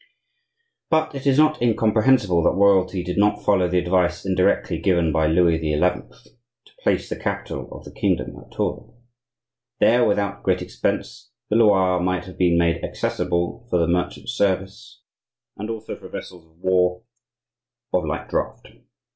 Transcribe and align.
But 0.89 1.13
is 1.13 1.27
it 1.27 1.37
not 1.37 1.61
incomprehensible 1.61 2.41
that 2.41 2.55
Royalty 2.55 3.03
did 3.03 3.19
not 3.19 3.45
follow 3.45 3.67
the 3.67 3.77
advice 3.77 4.25
indirectly 4.25 4.79
given 4.79 5.11
by 5.11 5.27
Louis 5.27 5.59
XI. 5.59 5.77
to 5.79 6.71
place 6.81 7.07
the 7.07 7.15
capital 7.19 7.69
of 7.71 7.83
the 7.83 7.91
kingdom 7.93 8.35
at 8.39 8.51
Tours? 8.51 8.95
There, 9.77 10.03
without 10.03 10.41
great 10.41 10.63
expense, 10.63 11.29
the 11.51 11.55
Loire 11.55 11.99
might 11.99 12.25
have 12.25 12.39
been 12.39 12.57
made 12.57 12.83
accessible 12.83 13.67
for 13.69 13.77
the 13.77 13.87
merchant 13.87 14.29
service, 14.29 15.03
and 15.55 15.69
also 15.69 15.95
for 15.95 16.09
vessels 16.09 16.47
of 16.47 16.57
war 16.57 17.03
of 17.93 18.03
light 18.03 18.27
draught. 18.27 18.69